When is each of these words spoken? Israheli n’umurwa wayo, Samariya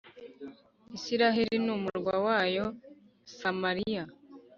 Israheli 0.97 1.57
n’umurwa 1.65 2.15
wayo, 2.25 2.65
Samariya 3.37 4.03